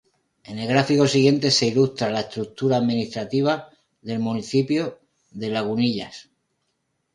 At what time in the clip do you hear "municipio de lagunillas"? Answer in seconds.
4.17-6.27